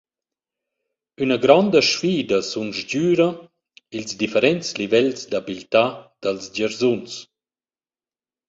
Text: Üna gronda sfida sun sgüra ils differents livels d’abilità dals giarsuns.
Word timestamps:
Üna 1.23 1.37
gronda 1.43 1.79
sfida 1.89 2.39
sun 2.51 2.69
sgüra 2.79 3.29
ils 3.97 4.11
differents 4.21 4.67
livels 4.79 5.19
d’abilità 5.31 5.85
dals 6.21 6.45
giarsuns. 6.55 7.13